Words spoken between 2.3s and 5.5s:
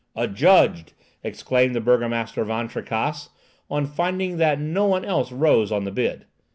Van Tricasse, on finding that no one else